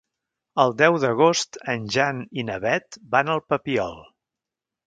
[0.63, 3.99] El deu d'agost en Jan i na Beth van al Papiol.